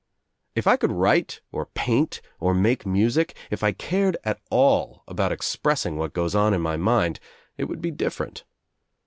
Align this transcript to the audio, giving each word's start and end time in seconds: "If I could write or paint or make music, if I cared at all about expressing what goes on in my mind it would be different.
"If 0.55 0.65
I 0.65 0.77
could 0.77 0.91
write 0.91 1.41
or 1.51 1.67
paint 1.67 2.21
or 2.39 2.55
make 2.55 2.87
music, 2.87 3.35
if 3.51 3.61
I 3.63 3.71
cared 3.71 4.17
at 4.23 4.39
all 4.49 5.03
about 5.07 5.31
expressing 5.31 5.95
what 5.95 6.11
goes 6.13 6.33
on 6.33 6.55
in 6.55 6.61
my 6.61 6.75
mind 6.75 7.19
it 7.55 7.65
would 7.65 7.81
be 7.83 7.91
different. 7.91 8.43